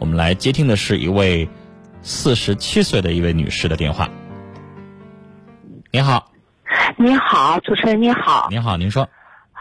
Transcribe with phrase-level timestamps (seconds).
[0.00, 1.46] 我们来接听的是一位
[2.00, 4.08] 四十七岁的一位女士的电话。
[5.92, 6.32] 您好，
[6.96, 8.48] 你好，主持人你好。
[8.50, 9.06] 您好，您说。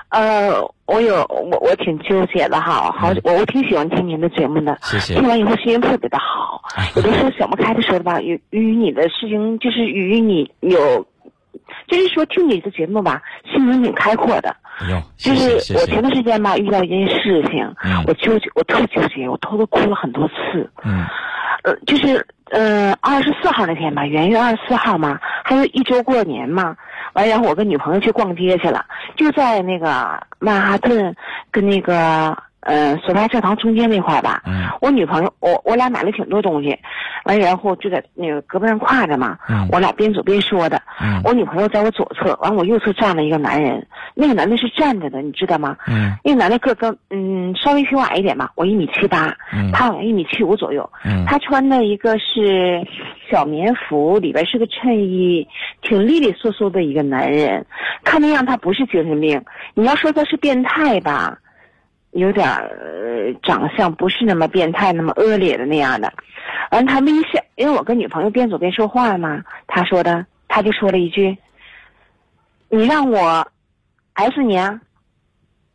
[0.08, 0.54] 呃，
[0.86, 4.78] 我有我我挺纠结的哈，好，我我挺喜欢听您的节目的。
[4.82, 5.16] 谢谢。
[5.16, 6.62] 听完以后心情特别的好，
[6.96, 11.06] 有的时候想不开的时候吧，与与你的事情就是与你有，
[11.88, 13.22] 就是说听你的节目吧，
[13.52, 14.56] 心情挺开阔的。
[14.88, 17.76] 哟，就是我前段时间吧遇到一件事情，
[18.08, 20.70] 我纠结，我特纠结，我偷偷哭了很多次。
[20.84, 21.06] 嗯。
[21.62, 26.74] 呃，就是嗯，二十四号那天吧，元月二十四号嘛，还有一周过年嘛。
[27.14, 28.86] 完，然后我跟女朋友去逛街去了，
[29.18, 31.14] 就在那个曼哈顿
[31.52, 34.44] 跟那个呃索菲亚教堂中间那块儿吧。
[34.46, 34.68] 嗯。
[34.82, 36.78] 我女朋友，我我俩买了挺多东西，
[37.26, 39.38] 完，然后就在那个胳膊上挎着嘛。
[39.50, 39.68] 嗯。
[39.72, 40.82] 我俩边走边说的。
[41.02, 41.22] 嗯。
[41.24, 45.78] 我女朋友在我左侧，完我右侧站了一个男人，那个男的是站着的，你知道吗？
[45.88, 46.14] 嗯。
[46.24, 49.36] 那个男的个跟嗯稍微比我矮一点吧，我一米七八。
[49.54, 49.72] 嗯。
[49.72, 50.90] 他好像一米七五左右。
[51.06, 51.26] 嗯。
[51.26, 52.86] 他穿的一个是
[53.32, 55.48] 小棉服，里边是个衬衣，
[55.82, 57.66] 挺利利索索的一个男人，
[58.04, 59.42] 看那样他不是精神病。
[59.74, 61.38] 你要说他是变态吧，
[62.12, 66.12] 有点儿长相不是那么变态，那么恶劣的那样的。
[66.72, 71.38] 完他微笑，因为我跟女朋友边走边说话嘛，他说的，他就说了一句
[72.70, 73.48] ：“你让我
[74.14, 74.80] S 你啊。”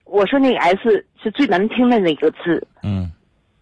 [0.05, 2.67] 我说那个 S 是最难听的那个字。
[2.83, 3.11] 嗯。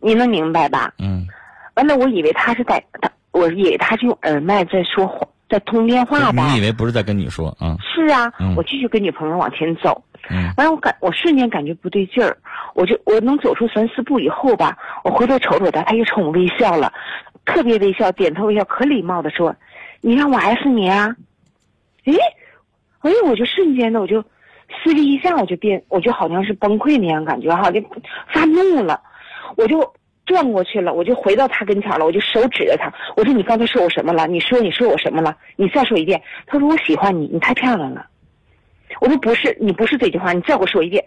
[0.01, 0.93] 你能明白吧？
[0.99, 1.27] 嗯。
[1.75, 6.47] 完了，我以为他是在他，我以为他是用耳麦在说话，在通电话吧。
[6.47, 7.77] 你以为不是在跟你说啊？
[7.83, 10.03] 是啊，我继续跟女朋友往前走。
[10.31, 10.51] 嗯。
[10.57, 12.35] 完了，我感我瞬间感觉不对劲儿，
[12.75, 16.91] 我就我能走出三四步以后吧，我回头瞅瞅他，他又冲我微笑了，
[17.45, 19.55] 特别微笑，点头微笑，可礼貌的说
[20.01, 21.15] ：“你让我 S 你啊？”
[22.07, 22.17] 诶，
[23.01, 24.23] 哎，我就瞬间的我就
[24.83, 27.79] 思虑一下，我就变，我就好像是崩溃那样感觉哈，就
[28.33, 28.99] 发怒了，
[29.57, 29.93] 我就。
[30.33, 34.27] 转过去了，我就回到他跟前了，我就手指着他，我说：“你刚才说我什么了？
[34.27, 35.37] 你说你说我什么了？
[35.57, 38.07] 你再说一遍。”他说：“我喜欢你，你太漂亮了。”
[39.01, 41.05] 我说：“不是，你不是这句话，你再给我说一遍。”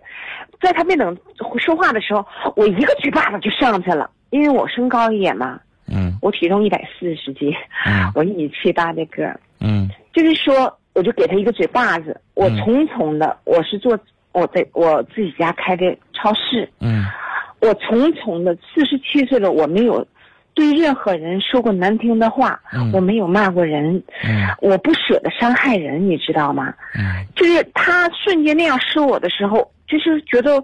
[0.62, 1.16] 在他没等
[1.60, 2.26] 说话的时候，
[2.56, 7.54] 我一个嘴巴子就上去了，因为我身高一点嘛，嗯，我体重一百四十斤，
[7.86, 13.98] 嗯，我一米七八的个儿，嗯，就是说，我就给他一个嘴巴子，我重重的，我是做
[14.32, 17.06] 我在我自己家开的超市，嗯。
[17.62, 20.06] 我从从的四十七岁了，我没有
[20.54, 22.60] 对任何人说过难听的话，
[22.94, 24.02] 我没有骂过人，
[24.62, 26.74] 我不舍得伤害人，你知道吗？
[27.36, 30.64] 就是他瞬间那样说我的时候，就是觉得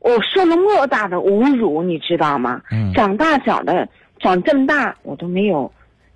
[0.00, 2.60] 我受了莫大的侮辱，你知道吗？
[2.92, 3.88] 长大长的
[4.18, 5.70] 长这么大，我都没有，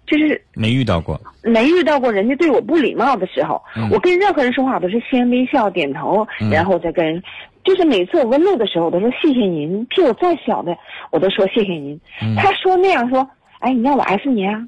[0.06, 3.62] 就是没遇到过，没遇到过人家对我不礼貌的时候。
[3.92, 7.22] 我跟任何人说话，我都是先微笑点头，然后再跟人。
[7.64, 9.84] 就是每次我问路的时候，我都说谢谢您。
[9.86, 10.76] 比我再小的，
[11.10, 11.98] 我都说谢谢您。
[12.36, 13.28] 他说那样说，
[13.58, 14.66] 哎，你让我 S 你啊？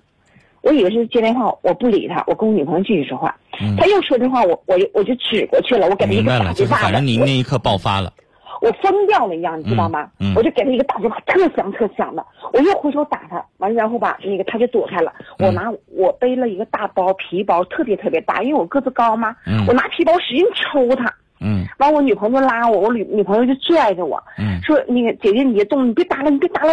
[0.63, 3.35] 我以为是接电话，我不理他，我跟我女朋友继续说话。
[3.79, 6.83] 他又说这话，我我我就指过去了，我给他一个大嘴巴子。
[6.83, 8.13] 反正你那一刻爆发了，
[8.61, 10.09] 我疯掉了一样，你知道吗？
[10.37, 12.25] 我就给他一个大嘴巴，特响特响的。
[12.53, 15.13] 我又回头打他，完然后吧，那个他就躲开了。
[15.39, 19.35] 我拿我背了一个大包皮包，特别特别大，因为我个子高嘛。
[19.67, 21.13] 我拿皮包使劲抽他。
[21.43, 26.73] 嗯，完我女朋友就拉我，我女女朋友就拽着我，嗯，说那个姐姐你别动，你别打了，你别打了，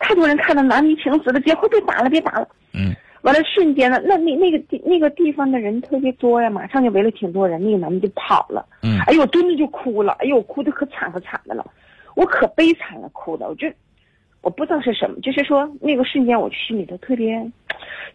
[0.00, 11.64] 太多人看到男女情死了，结婚别打了，别打了，嗯，完了瞬间呢，那那那个地那个地方的人特别多呀，马上就围了挺多人，那个男的就跑了，嗯，哎呦我蹲着就哭了，哎呦我哭的可惨可惨的了，
[12.14, 13.68] 我可悲惨了，哭的我就。
[14.46, 17.36] 我不知道是什么，就是说那个瞬间，我心里头特别，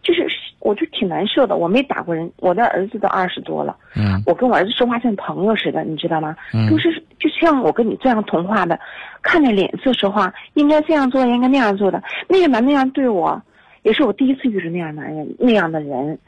[0.02, 0.26] 就是
[0.60, 1.56] 我就挺难受的。
[1.56, 6.34] 我没打过人，我的儿子都二十多了，嗯，我跟我儿子说话像朋友似的，你知道吗？
[6.54, 6.88] 嗯，都是
[7.18, 8.80] 就像我跟你这样同话的，
[9.20, 12.02] 看着脸色说话，应该这样做，应该那样做的。
[12.26, 13.38] 那个男那样对我，
[13.82, 16.18] 也是我第一次遇到那样男人那样的人，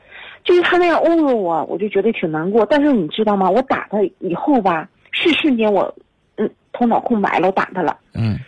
[0.44, 2.66] 就是他那样侮辱我，我就觉得挺难过。
[2.66, 3.48] 但是你知道吗？
[3.48, 5.94] 我打他以后吧，是瞬间我，
[6.36, 8.38] 嗯，头脑空白了，我打他了，嗯。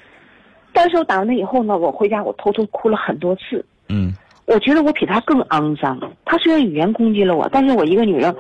[0.87, 3.67] 但是我打完他以后呢，我回家我偷偷哭了很多次。
[3.89, 4.13] 嗯，
[4.47, 5.99] 我觉得我比他更肮脏。
[6.25, 8.33] 他虽然语言攻击了我，但是我一个女人，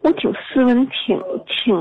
[0.00, 1.16] 我挺斯文，挺
[1.46, 1.72] 挺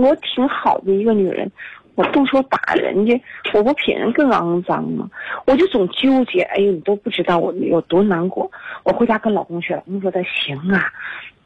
[0.00, 1.52] 我挺好的一个女人。
[1.94, 3.22] 我动手打人家，
[3.52, 5.10] 我不比人更肮脏吗？
[5.44, 6.40] 我就总纠结。
[6.40, 8.50] 哎呦，你都不知道我有多难过。
[8.84, 10.90] 我回家跟老公去，老公说的行啊，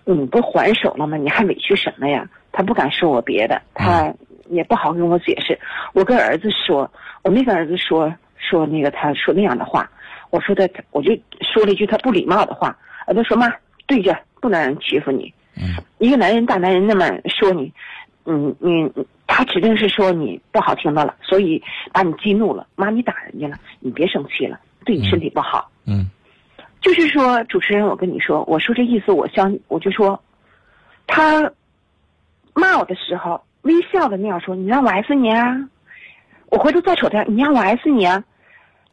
[0.05, 1.17] 你不还手了吗？
[1.17, 2.29] 你还委屈什么呀？
[2.53, 4.15] 他不敢说我别的，他
[4.51, 5.59] 也不好跟我解释。
[5.93, 6.91] 我跟儿子说。
[7.25, 9.91] 我没跟儿子说说那个他说那样的话，
[10.29, 11.11] 我说的我就
[11.41, 12.77] 说了一句他不礼貌的话，
[13.07, 13.51] 儿子说妈
[13.87, 17.73] 对着不能让人欺负你，嗯，一个男人大男人那么说你，
[18.27, 18.93] 嗯你
[19.27, 21.63] 他指定是说你不好听的了，所以
[21.95, 22.67] 把你激怒了。
[22.77, 25.71] 妈，你打人家了，你别生气了，对你身体不好。
[25.87, 26.11] 嗯
[26.83, 30.23] 就是说，主持人，我跟你说，我说这意思，我相我就说，
[31.07, 31.51] 他
[32.53, 35.69] 骂我的时候微笑的那样说：“你让我 S 你啊！”
[36.49, 38.23] 我回头再瞅他，你让我 S 你啊！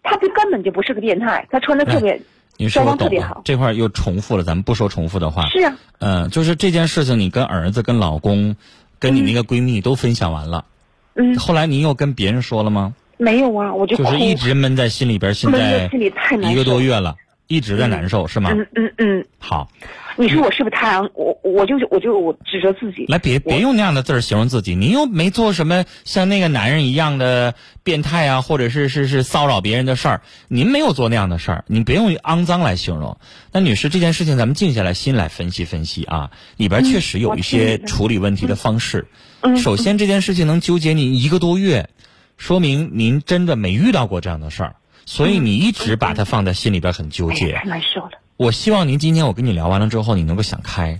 [0.03, 2.19] 他这根本就不是个变态，他穿的特别
[2.57, 3.41] 你说装我懂了装特别好，。
[3.45, 5.47] 这块儿又重复了，咱们不说重复的话。
[5.49, 8.55] 是啊，嗯、就是这件事情，你跟儿子、跟老公、
[8.97, 10.65] 跟你那个闺蜜都分享完了，
[11.13, 12.95] 嗯，后来您又跟别人说了吗？
[13.17, 17.15] 没有啊，我就哭，就是一直闷在心里边，现在在心里太难受一个多月了，
[17.51, 18.51] 一直在难受，是吗？
[18.53, 19.67] 嗯嗯嗯，好，
[20.15, 21.09] 你说我是不是太阳？
[21.13, 23.05] 我我就我就我指责自己。
[23.09, 27.53] 来别别用那样的字儿形容自己，您又没做什么像那个男人一样的
[27.83, 33.17] 变态啊，或者是是是骚扰别人的事儿，您没有做那样的事儿，您别用肮脏来形容。
[33.51, 39.07] 那女士，这件事情咱们静下来心来分析分析啊，里边确实有一些处理问题的方式。
[39.41, 41.89] 嗯首先，这件事情能纠结你一个多月，
[42.37, 44.75] 说明您真的没遇到过这样的事儿，
[45.05, 47.53] 所以你一直把它放在心里边很纠结。
[47.53, 48.11] 太难受了。
[48.37, 50.99] 我希望您今天我跟你聊完了之后，你能够想开。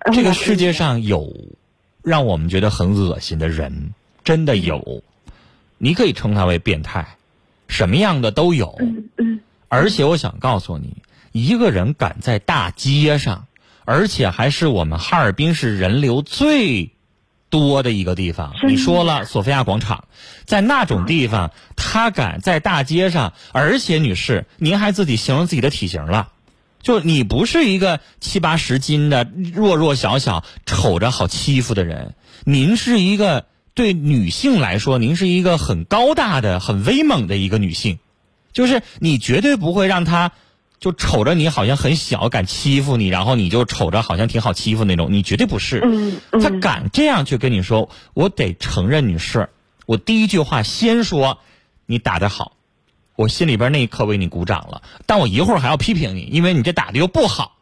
[0.00, 1.32] 嗯这个世界上有
[2.02, 5.04] 让我们觉得很恶心的人，真的有。
[5.78, 7.16] 你可以称他为变态，
[7.68, 8.76] 什么样的都有。
[8.80, 10.96] 嗯嗯而且我想告诉你，
[11.30, 13.46] 一个人敢在大街上，
[13.84, 16.90] 而且还是我们哈尔滨市人流最
[17.52, 18.54] 多的一个地方。
[18.66, 20.06] 你说了，索菲亚广场，
[20.46, 26.28] 在那种地方，他敢在大街上，而且女士，您还自己形容自己的体型了。
[26.80, 32.14] 就你不是一个七八十斤的弱弱小小、瞅着好欺负的人，
[32.44, 33.44] 您是一个
[33.74, 37.98] 对女性来说，您是一个很高大的、很威猛的一个女性，
[38.52, 40.32] 就是你绝对不会让她
[40.82, 45.80] 就瞅着你好像很小，敢欺负你，然后你就瞅着好像挺好欺负那种，你绝对不是。
[45.84, 49.48] 嗯嗯，他敢这样去跟你说，我得承认你是，
[49.86, 51.38] 我第一句话先说
[51.86, 52.56] 你打得好，
[53.14, 57.58] 我心里边那一刻为你鼓掌了，但我一会儿还要批评你，因为你这打的又不好，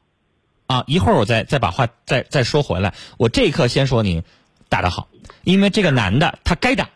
[0.67, 4.23] 啊，一会儿我再再把话再再说回来，我这一刻先说你
[4.71, 5.09] 打得好，
[5.45, 6.89] 因为这个男的他该打，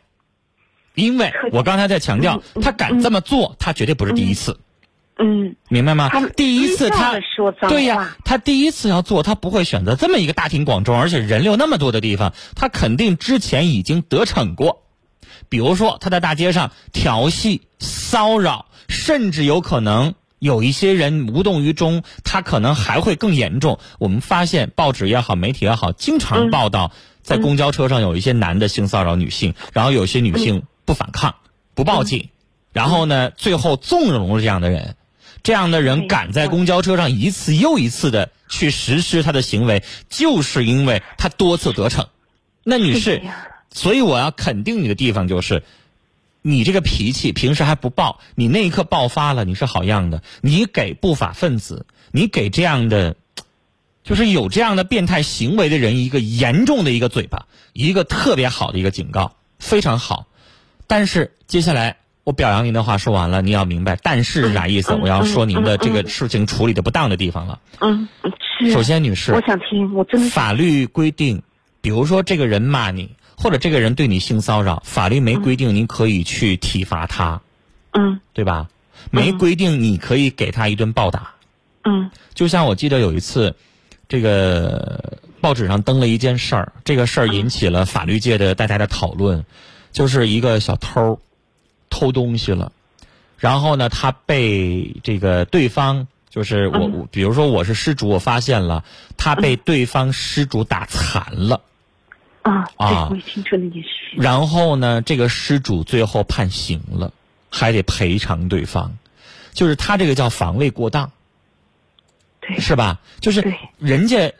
[0.95, 4.53] 因为我刚才在强调，他敢这么做，他绝对不是第一次。
[4.53, 4.59] 嗯
[5.69, 6.27] 明白吗他？
[6.29, 7.15] 第一次他
[7.69, 14.83] 对呀话，他第一次要做，他不会选择这么一个大庭广众，而且人流那么多的地方，他肯定之前已经得逞过。
[15.49, 23.79] 比如说他在大街上调戏、骚扰，甚至有可能有一些人无动于衷，他可能还会更严重。
[24.01, 26.91] 我们发现报纸也好，媒体也好，经常报道
[27.23, 31.37] 在公交车上有一些男的性骚扰女性，然后有些女性不反抗、
[31.75, 32.31] 不报警，
[32.73, 34.97] 然后呢，最后纵容了这样的人。
[35.45, 42.09] 这样的人敢在公交车上一次又一次的去实施他的行为，就是因为他多次得逞。
[42.65, 43.23] 那女士是，
[43.71, 45.63] 所以我要肯定你的地方就是，
[46.41, 50.23] 你这个脾气平时还不爆，你那一刻爆发了，你是好样的。
[50.41, 53.17] 你给不法分子，你给这样的，
[54.03, 60.27] 就是有这样的变态行为的人一个严重的一个嘴巴，一个特别好的一个警告，非常好。
[60.87, 64.93] 但是接下来我表扬您的话说完了，你要明白，但是是啥意思？
[64.95, 67.61] 嗯我要说您的这个事情处理的不当的地方了。
[67.81, 68.09] 嗯
[68.59, 68.73] 是。
[68.73, 71.43] 首先，女士，我想听，我真的法律规定，
[71.83, 77.43] 比如说这个人骂你，或者这个人对你性骚扰，法律没规定您可以去体罚他，
[77.93, 78.69] 嗯对吧？
[79.11, 81.33] 没规定你可以给他一顿暴打。
[81.85, 83.55] 嗯就像我记得有一次，
[84.09, 89.45] 这个报纸上登了一件事儿，这个事儿引起了法律界的大家的讨论，
[89.93, 91.21] 就是一个小偷
[91.95, 92.73] 偷东西了，
[93.39, 96.09] 然后呢，他被这个对方。
[96.35, 98.85] 就是我，我比如说我是失主，我发现了
[99.17, 101.61] 他被对方失主打残了，
[102.43, 103.89] 啊，对啊，我也听说那件事。
[104.17, 107.13] 然后呢，这个失主最后判刑了，
[107.51, 108.99] 还得赔偿对方，
[109.53, 111.13] 就是他这个叫防卫过当，
[112.41, 112.99] 对，是吧？
[113.21, 114.33] 就是对人家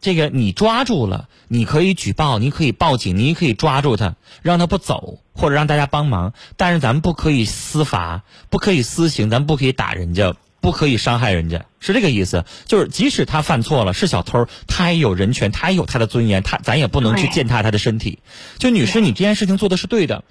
[0.00, 6.34] 这个你抓住了，你可以举报，你可以报警，你可以抓住他，让他不走，或者让大家帮忙。
[6.56, 12.44] 但是咱们不可以私罚，不可以私刑，咱不可以打人家，不可以伤害人家，是这个意思。
[12.66, 18.20] 就是即使他犯错了，是小偷，他也有人权，他也有他的尊严，他咱也不能去践踏他的身体。
[18.58, 20.22] 就女士，你这件事情做的是对的，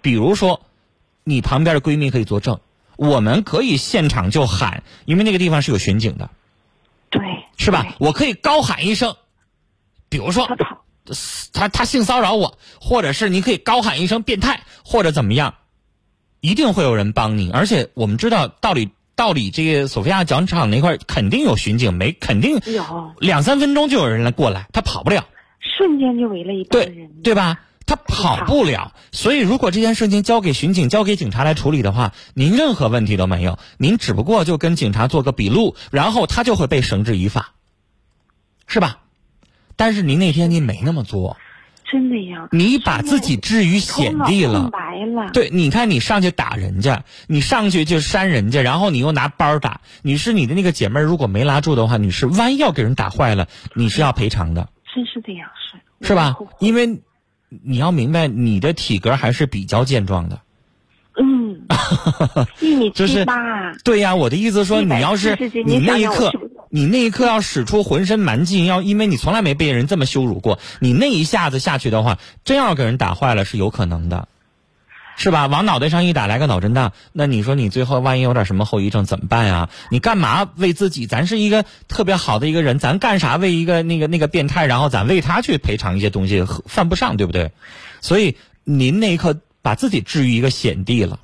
[0.00, 0.62] 比如说，
[1.22, 2.58] 你旁边的闺蜜可以作证，
[2.96, 6.28] 我们可以现场就喊，因为那个地方是有巡警的。
[7.62, 7.94] 对，是吧？
[8.00, 9.14] 我可以高喊一声，
[10.08, 10.82] 比如说他，
[11.52, 15.54] 他他性骚扰我，或者是你可以高喊一声变态，或者怎么样，
[16.40, 17.50] 一定会有人帮你。
[17.52, 25.24] 而且我们知道道理，道理这个索菲亚广场那块肯定有巡警，没肯定有两三分钟就有人来过来，他跑不了，
[25.60, 27.08] 瞬间就围了一帮对人。
[27.22, 27.60] 对吧？
[27.86, 28.92] 他跑不了。
[29.12, 37.52] 所以，如果这件事情交给巡警、交给警察来处理的话，您任何问题都没有，您只不过就跟警察做个笔录，然后他就会被绳之以法，
[38.66, 38.98] 是吧？
[39.76, 41.36] 但是您那天您没那么做。
[41.90, 42.48] 真的呀！
[42.52, 45.30] 你把自己置于险地了，白了。
[45.34, 49.82] 对，你看你上去打人家，你上去就扇人家，然后你又拿包打。
[50.00, 54.70] 你是，你的那个姐妹儿如果没拉住的话，你是，万一要给人打坏了，你是要赔偿的。
[54.94, 55.50] 真是这样，
[56.00, 56.34] 是是吧？
[56.60, 57.02] 因为
[57.62, 60.40] 你要明白，你的体格还是比较健壮的。
[61.20, 61.60] 嗯，
[62.60, 63.72] 一米七八。
[63.84, 66.32] 对呀，我的意思说，你要是你那一刻。
[66.74, 74.26] 你那一刻要使出浑身蛮劲，要因为你从来没被人这么羞辱过，你那一下子下去的话，真要给人打坏了是有可能的，
[75.16, 75.46] 是吧？
[75.46, 79.68] 往脑袋上一打来个脑震荡，那你说你最后万一有点什么后遗症怎么办呀？
[79.90, 81.06] 你干嘛为自己？
[81.06, 87.52] 咱是一个特别好的一个人，咱干啥为一个那个那个变态，然后咱为他去赔偿一些东西，犯不上，对不对？
[88.00, 91.20] 所以您那一刻把自己置于一个险地了，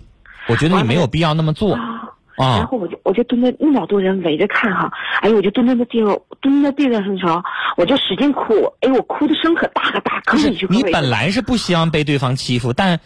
[0.49, 2.15] 我觉得你没有必要那么做啊。
[2.37, 4.93] 然后我就我就蹲在那么多人围着看哈，
[5.23, 7.43] 哎呦我就蹲在那地方蹲在地上的时候，
[7.77, 13.01] 我就使劲哭，哎我哭的声可大可大，可是你本来是不希望被对方欺负，但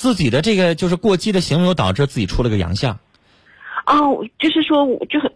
[0.00, 2.98] 自己的这个就是过激的行为，导致自己出了个洋相。
[3.84, 5.30] 哦，就是说我就很，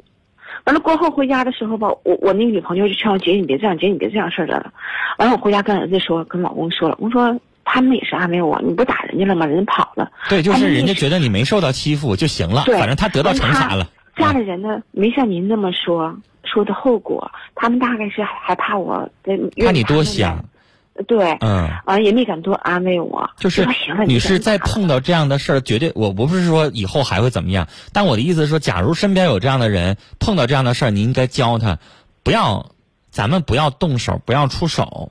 [0.64, 4.73] 完了过后回家的时候吧，我我那个女朋友就劝我姐你别这样，姐你别这样事儿了。
[5.18, 7.38] 完了我回家跟儿子说，跟老公说了，我说。
[7.66, 9.47] 他们也是安慰我，你不打人家了吗？
[9.47, 10.12] 人家跑了。
[10.28, 13.88] 对，就是人家觉得你没受到欺负就行了，反正他得到惩罚了。
[14.18, 19.09] 家里人呢，没像您那么说说的后果，他们大概是害怕我。
[19.64, 20.44] 怕你多想。
[21.07, 21.37] 对。
[21.41, 21.69] 嗯。
[21.85, 23.31] 啊，也没敢多安慰我。
[23.39, 23.67] 就是，
[24.07, 31.79] 女士在碰到这样的事儿，绝对我不是说以后还会怎么样，但我的意思是说，假如身边有这样的人碰到这样的事儿，你应该教他，
[32.23, 32.71] 不要，
[33.11, 35.11] 咱们不要动手，不要出手。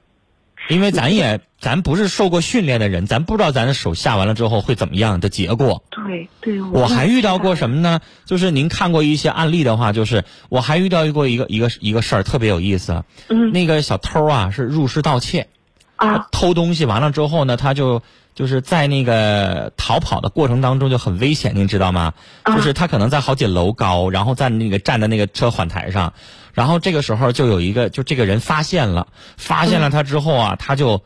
[0.69, 5.83] 因为咱也咱不是受过训练的人，咱不知道咱的手下完了之后会怎么样的结果。
[5.89, 7.99] 对对，我还遇到过什么呢？
[8.23, 13.03] 就是您看过一些案例的话，就是我还遇到过一个一个一个事儿特别有意思。
[13.27, 15.49] 嗯，那个小偷啊是入室盗窃，
[15.95, 18.01] 啊，偷东西完了之后呢，他就
[18.35, 22.13] 就是在那个逃跑的过程当中就很危险，您知道吗？
[22.45, 26.13] 就是他可能在好几楼高，然后在那个站在那个车缓台上。
[26.53, 29.07] 然后这个时候就有一个，就这个人发现了，
[29.37, 31.03] 发现了他之后啊，他就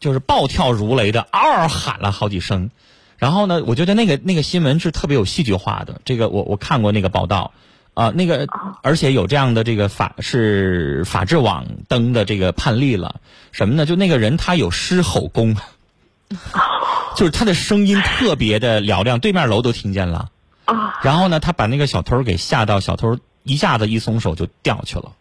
[0.00, 2.70] 就是暴跳如雷的嗷嗷喊了好几声。
[3.16, 6.00] 然后呢，我觉得那个那个新闻是特别有戏剧化的。
[6.04, 7.52] 这个我我看过那个报道，
[7.94, 8.46] 啊，那个
[8.82, 13.20] 而且有这样的这个法是法制网登的这个判例了。
[13.52, 13.86] 什么呢？
[13.86, 15.56] 就那个人他有狮吼功，
[17.16, 20.30] 就是他的声音特别的嘹亮，对面楼都听见了。
[20.66, 20.98] 啊。
[21.02, 23.18] 然后呢，他把那个小偷给吓到，小偷。
[23.46, 25.12] 一下子一松手就掉去了，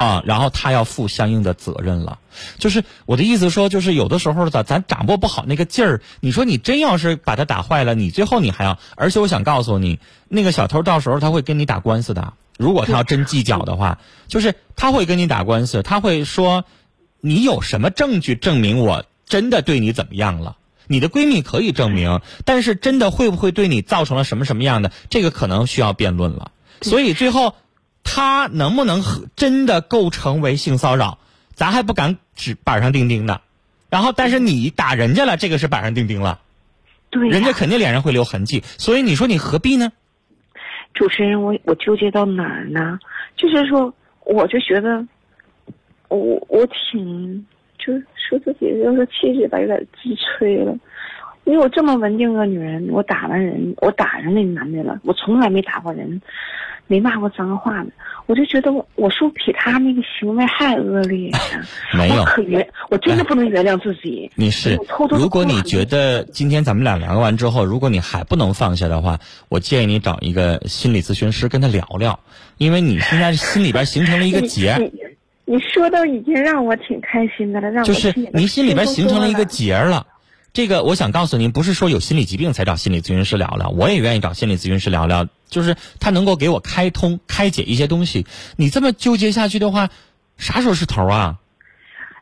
[0.00, 2.18] 啊，然后他要负相应的责任了。
[2.56, 6.00] 就是我的意思说，就是有的时候咱咱掌握不好那个劲儿。
[6.20, 12.32] 你说你真要是把他打坏了，你最后你还要，而且我想告诉你，那个小偷到时候他会跟你打官司的。
[12.56, 16.64] 如果他要真计较的话，就是他会跟你打官司，他会说
[17.20, 20.56] 你有什么证据证明我真的对你怎么样了？
[20.86, 24.92] 你的闺蜜可以证明，但是真的会不会对你造成了什么什么样的？
[25.10, 26.52] 这个可能需要辩论了。
[26.80, 27.54] 所以最后，
[28.02, 29.02] 他能不能
[29.36, 31.18] 真的构成为性骚扰，
[31.54, 33.40] 咱还不敢指板上钉钉的。
[33.88, 36.40] 然后，但是你打人家了，这个是板上钉钉了，
[37.10, 38.62] 对，人家肯定脸上会留痕迹。
[38.64, 39.90] 所以你说你何必呢？
[40.94, 42.98] 主持人，我我纠结到哪儿呢？
[43.36, 43.92] 就是说，
[44.24, 45.06] 我就觉得，
[46.08, 47.46] 我我挺
[47.78, 50.76] 就是说自己要说气质吧，有点自吹了。
[51.44, 56.20] 因为我这么文静个女人，我打完人，我打上那男的了，我从来没打过人，
[56.90, 57.90] 没骂过脏话呢，
[58.26, 61.30] 我就觉得我我说比他那个行为还恶劣。
[61.94, 64.28] 没有，可原我真的不能原谅自己。
[64.34, 64.76] 你是，
[65.08, 72.18] 如果你觉得今天咱们俩聊完之后，如果你还不能放下的话，我建议你找一个心理咨询师跟他聊聊，
[72.58, 74.90] 因为你现在心里边形成了一个结。
[75.44, 80.08] 你说的已经让我挺开心的了，让我就是你心里边形成了一个结了。
[80.52, 88.26] 这个我想告诉您，不是说有心理疾病才找心理咨询师聊聊，我也愿意找心理咨询师聊聊，就是他能够给我开通、开解一些东西。
[88.56, 89.90] 你这么纠结下去的话，
[90.36, 91.38] 啥时候是头啊？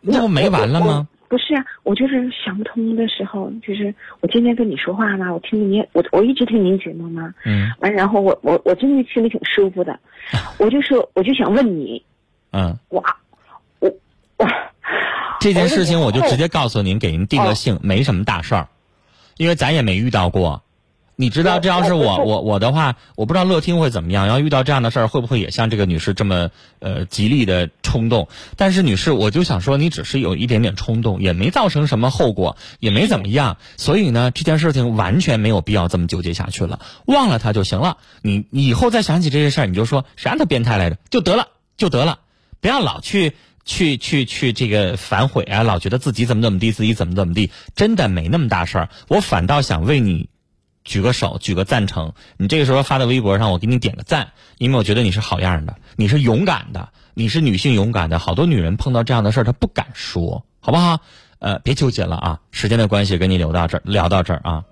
[0.02, 1.08] 那不没完了吗？
[1.28, 9.98] 不是啊，我就是想不通的时候，就是我今天跟你说话嘛，我听你，我我一直听您节目嘛，嗯，完然后我我我真的心里挺舒服的，
[10.58, 12.04] 我就说我就想问你，
[12.52, 13.02] 嗯，我
[13.78, 13.90] 我
[14.36, 14.46] 我。
[15.40, 18.68] 这件事情我就直接告诉您，给您定个性，没什么大事儿，
[19.36, 20.62] 因为咱也没遇到过。
[21.20, 24.28] 你知道，这要是我我我的话，我不知道乐听会怎么样。
[24.28, 28.28] 要遇到这样的事儿，会不会也像这个女士这么呃极力的冲动。
[28.56, 33.56] 但是女士，我就想说，你只是有一点点冲动，也没造成什么后果，也没怎么样。
[33.76, 37.96] 所以呢，这件事情完全没有必要这么纠结下去了，忘了他就行了。
[38.22, 42.20] 你以后再想起这些事儿，你就说谁让他变态来着，就得了，就得了，
[42.60, 43.34] 不要老去。
[43.68, 48.88] 去去去，这个反悔啊，老觉得自己怎么怎么地，自己怎么怎么地，真的没那么大事儿。
[49.08, 50.30] 我反倒想为你
[50.84, 52.14] 举个手，举个赞成。
[52.38, 58.18] 你这个时候发到微博上，我给你点个赞，因为我觉得你是好样的，你是勇敢的，你是女性勇敢的。
[58.18, 61.00] 好多女人碰到这样的事儿，她不敢说，好不好？
[61.38, 64.64] 呃，别纠结了啊，时间的关系，跟你留到这儿，聊到这儿啊。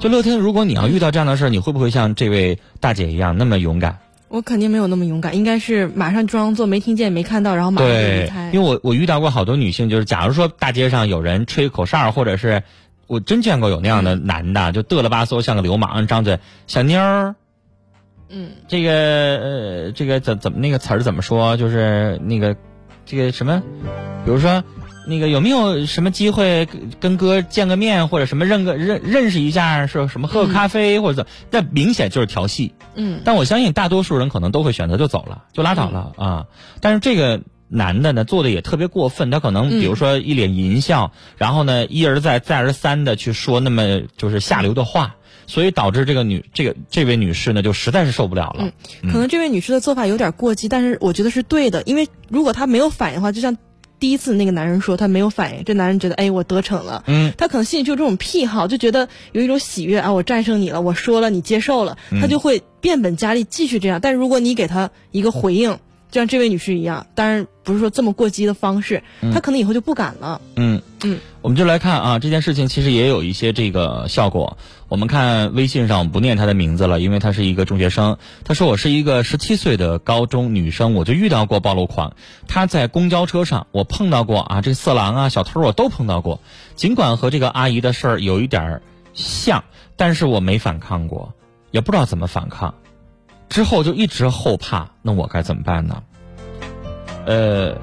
[0.00, 3.98] 就乐天，如果你要遇到这样的事儿，你会不会像这位大姐一样那么勇敢？
[4.28, 8.50] 我肯定没有那么勇敢，应该是马上装作没听见、没看到，然后马上离开。
[8.52, 12.62] 因为我我遇到过好多女性，就是假如说大街上有人吹口哨，或者是
[13.06, 17.34] 我真见过有那样的男的，就嘚了吧嗦像个流氓，张嘴小妞儿。
[18.28, 21.56] 嗯，这个呃，这个怎怎么那个词儿怎么说？
[21.56, 22.56] 就是那个
[23.06, 23.62] 这个什么，
[24.24, 24.62] 比如说。
[25.08, 26.68] 那个有没有什么机会
[27.00, 31.26] 跟哥见个面，或者什么认个认认识一下，说什么喝个咖啡或者怎？
[31.50, 32.74] 那明显就是调戏。
[32.94, 33.22] 嗯。
[33.24, 36.46] 但我相信大多数人可能都会选择就走了，就拉倒了啊。
[36.82, 48.70] 但是这个男的呢，做的也特别过分，他可能比如说一脸淫笑，然后呢一而再再而三的去说那么就是下流的话，所以导致这个女这个这位女士呢就实在是受不了了。
[49.02, 49.10] 嗯。
[49.10, 53.56] 可能这位女士的做法有点过激，但是我觉得是对的，因为如果她没有反应的话，就像。
[54.00, 64.00] 第一次那个男人说他没有反应，这男人觉得哎我得逞了，嗯，他可能心里就有这种癖好，就觉得有一种喜悦啊，我战胜你了，我说了你接受了，他就会变本加厉继续这样。
[64.00, 65.78] 但如果你给他一个回应，
[66.10, 69.02] 就像这位女士一样，当然不是说这么过激的方式，
[69.32, 70.40] 他可能以后就不敢了。
[70.56, 70.80] 嗯。
[71.04, 74.58] 嗯，我们就来看啊，这件事情其实也有一些这个效果。
[74.88, 78.18] 我们看微信上，不念他的名字了，因为他是一个中学生。
[78.44, 82.12] 他说我是一个十七岁的高中女生，我就遇到过暴露狂。
[82.48, 86.42] 他在公交车上，我碰到过啊，这色狼啊、小偷我都碰到过。
[86.74, 88.82] 尽管和这个阿姨的事儿有一点
[89.14, 89.64] 像，
[89.96, 91.32] 但是我没反抗过，
[91.70, 92.74] 也不知道怎么反抗。
[93.48, 96.02] 之后就一直后怕，那我该怎么办呢？
[97.24, 97.74] 呃，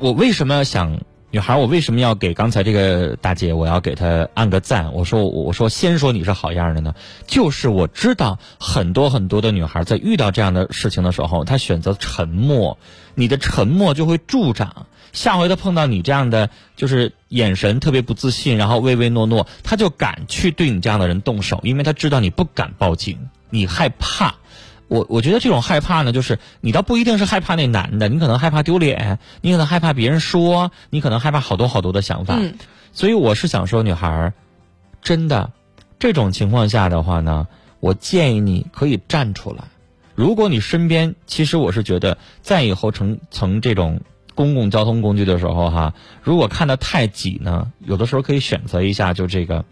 [0.00, 1.00] 我为什么想？
[1.34, 4.92] 女孩，我为什么要给刚才这个大姐，我要给她按个赞？
[4.92, 6.94] 我说，我说，先说你是好样的呢。
[7.26, 12.78] 就是我知道很多很多的女孩在遇到这样的事情的时候，她选择沉默，
[13.16, 14.86] 你的沉默就会助长。
[15.12, 23.18] 下回她碰到你这样的，就是眼神特别不自信，然后唯唯诺诺，她就敢去对你这样的人动手，因为她知道你不敢报警，
[23.50, 24.36] 你害怕。
[24.88, 32.36] 我我觉得这种害怕呢，就是你倒不一定是害怕那男的，你可能害怕丢脸，你可能害怕别人说，你可能害怕好多好多的想法。
[32.38, 32.54] 嗯。
[32.92, 34.32] 所以我是想说，女孩儿，
[35.02, 35.50] 真的，
[35.98, 37.48] 这种情况下的话呢，
[37.80, 39.64] 我建议你可以站出来。
[40.14, 44.00] 如果你身边，其实我是觉得，在以后乘乘这种
[44.34, 49.64] 公共交通工具的时候哈，如果看的太挤呢，有的时候可以选择一下，就这个。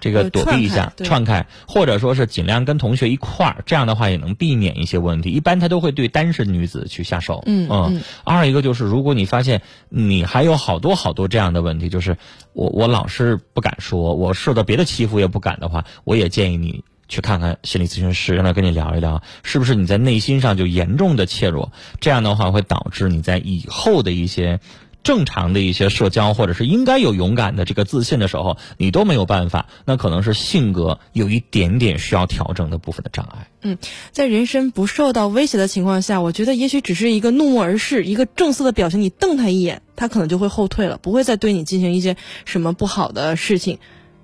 [0.00, 5.30] 这个躲避一下，串开，或者说是尽量跟同学一块儿，这样的话也能避免一些问题。
[5.30, 7.42] 一般他都会对单身女子去下手。
[7.46, 8.02] 嗯嗯。
[8.24, 12.16] 二一个就是，如果你发现你还有好多好多这样的问题，就是
[12.52, 21.72] 我我老是不敢说，我受到别的欺负也不敢的话，我也建议你去看看心理咨询师，让他跟你聊一聊，是不是你在内心上就严重的怯弱？
[22.00, 24.60] 这样的话会导致你在以后的一些。
[25.06, 33.46] 正常的一些社交，或者是应该有勇敢的这个自信的时候，你都没有办法，那可能是性格有一点点需要调整的部分的障碍。
[33.62, 33.78] 嗯，
[34.10, 43.78] 在人身不受到威胁的情况下，我觉得也许只是一个怒目而视，一个正色的表情，你瞪他一眼，他可能就会后退了，不会再对你进行一些什么不好的事情，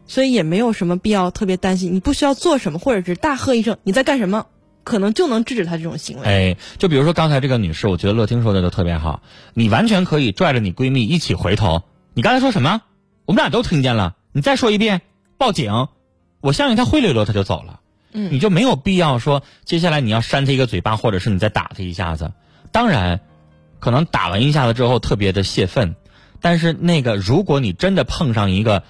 [0.08, 1.94] 所以也没有什么必要特别担心。
[1.94, 4.46] 你不需要做什么，或者是大喝一声你在干什么。
[4.84, 6.24] 可能就能制止他这种行为。
[6.24, 9.22] 哎，就比如说刚才这个女士，我觉得乐听说的就特别好。
[9.54, 11.82] 你完全可以拽着你闺蜜一起回头。
[12.14, 12.82] 你刚才说什么？
[13.24, 14.16] 我们俩都听见了。
[14.32, 15.02] 你再说一遍，
[15.38, 15.88] 报警。
[16.40, 17.80] 我相信他灰溜溜他就走了。
[18.12, 22.32] 嗯，你就没有必要说接下来你要扇他一个嘴巴，或者是你再打他一下子。
[22.72, 23.20] 当然，
[23.78, 25.94] 可能打完一下子之后特别的泄愤，
[26.40, 28.82] 但是那个如果你真的碰上一个，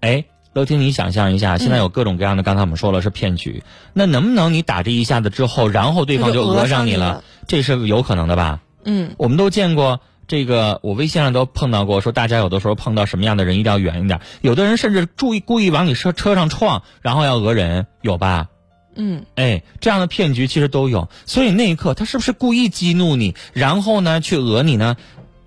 [0.00, 0.24] 哎。
[0.54, 7.24] 乐听，你想象一下，现在有各种各样的，刚才我们说了是骗局，那能不能你打这一下子之后，然后对方就讹上你了？
[7.48, 8.60] 这是有可能的吧？
[8.84, 18.46] 嗯，我们都见过这个，我微信上都碰到过，说大家有的时候碰到什么样的人一定要远一点，有的人甚至注意故意往你车车上撞，然后要讹人，有吧？
[18.94, 24.96] 嗯，哎，这样的骗局其实都有，所以那一刻他是不是故意激怒你，然后呢去讹你呢？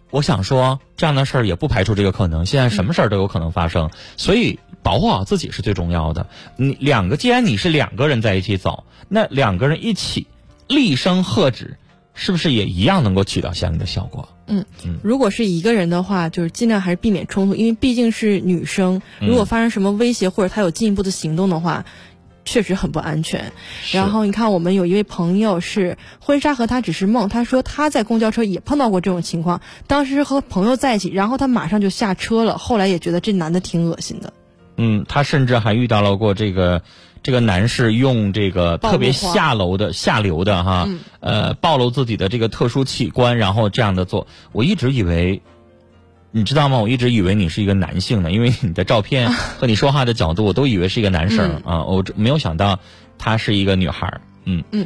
[0.09, 2.45] 我想说，这样的事儿也不排除这个可能。
[2.45, 6.27] 现在什么事儿都有可能发生，所以保护好自己是最重要的。
[6.55, 10.27] 你两个，既然你是两个人在一起走，那两个人一起
[10.69, 11.77] 厉声喝止，
[12.13, 14.29] 是不是也一样能够起到相应的效果？
[14.47, 14.63] 嗯，
[15.03, 21.83] 如果是一个人的话，就是尽量还是避免冲突，因为毕竟是女生，如果发生什么威胁或者她有进一步的行动的话。
[22.49, 23.51] 确实很不安全。
[23.91, 34.31] 然后你看，我们有一位朋友是婚纱和他只是梦，他说他在公交车也碰到过这种情况，当时和朋友在一起，然后他马上就下车了，后来也觉得这男的挺恶心的。
[34.77, 36.81] 嗯，他甚至还遇到了过这个
[37.21, 40.87] 这个男士用这个特别下楼的下流的哈，
[41.19, 45.41] 呃，暴露自己的这个特殊器官，然后这样的做，我一直以为。
[46.29, 46.77] 你知道吗？
[46.77, 51.85] 我一直以为你是一个男性呢，因为你的照片 和你说话的角度，我都以为是一个男生啊。
[51.85, 52.79] 我没有想到
[53.17, 54.19] 她是一个女孩。
[54.43, 54.85] 嗯嗯，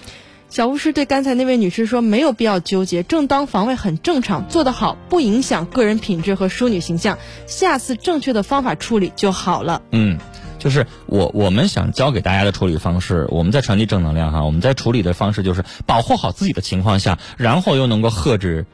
[0.52, 7.18] 小巫师对刚才那位女士说：“没有必要纠结，正当防卫很正常，做得好不影响个人品质和淑女形象。
[7.48, 10.20] 下次正确的方法处理就好了。”嗯，
[10.60, 14.44] 就是我我们想教给大家的处理方式，我们在传递正能量哈。
[14.44, 18.66] 我们在处理的方式就是保护好自己的情况下，然后又能够克制。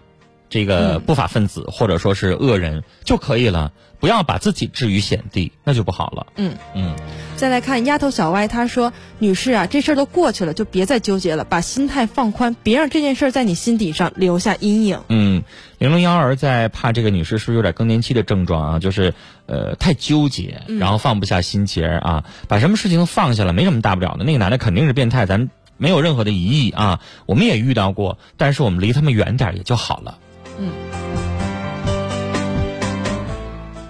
[0.49, 6.27] 这个不法分子或者说是恶人就可以了，不要把自己置于险地，那就不好了。
[6.35, 6.95] 嗯嗯。
[7.35, 15.43] 再来看丫头小歪，她说：“女士啊，这事儿都过去了，就别再纠结了，把心态放宽，别让这件事在你心底上留下阴影。”嗯，
[15.77, 18.79] 零零幺儿在怕这个女士是不是有点更年期的症状啊？
[18.79, 19.13] 就是
[19.45, 24.23] 呃太纠结，然后放不下心结啊，把什么事情都放下了，没什么大不了的。
[24.23, 27.01] 那个男的肯定是变态，咱没有任何的疑义啊。
[27.27, 30.17] 我们也遇到过，但是我们离他们远点也就好了。
[30.59, 30.71] 嗯，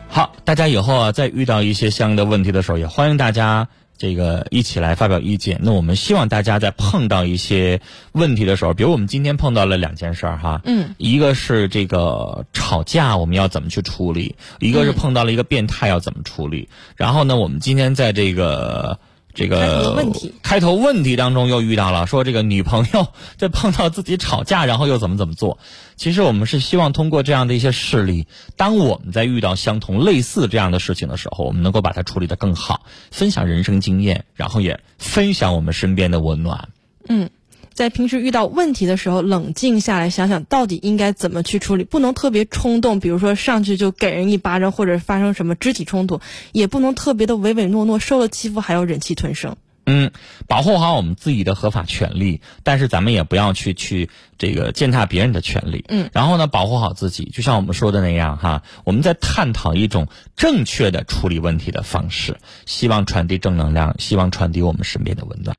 [0.09, 5.59] 好，大家以后啊，在遇到一些相应的问题的时候，也欢迎大家这个一起来发表意见。
[5.63, 7.79] 那我们希望大家在碰到一些
[8.11, 16.67] 问题的时候，比如我们今天碰到了两件事儿哈，嗯，一个是这个吵架我们要怎么去处理，一个是碰到了一个变态要怎么处理。
[16.95, 18.99] 然后呢，我们今天在这个。
[19.37, 25.59] 这个问题开头问题当中又遇到了，说这个女朋友 在碰到自己吵架，然后又怎么怎么做？
[25.95, 36.69] 其实我们是希望通过这样的一些事例，当我们在遇到相同类似这样的事情的时候，我们能够把它处理得更好，分享人生经验，然后也分享我们身边的温暖。
[37.07, 37.29] 嗯。
[37.77, 46.19] 在平时遇到问题的时候，冷静下来想想到底应该怎么去处理，不能特别冲动，比如说上去就给人一巴掌，或者发生什么肢体冲突，
[46.53, 49.55] 也不能特别的唯唯诺诺，受了欺负还要忍气吞声。
[49.85, 50.11] 嗯，
[50.47, 54.09] 保护好我们自己的合法权利，但是咱们也不要去去
[54.39, 55.85] 这个践踏别人的权利。
[55.87, 65.55] 嗯，然后呢，保护好自己，就像我们说的那样哈，我们在探讨一种正确的处理问题的方式，希望传递正能量，希望传递我们身边的温暖。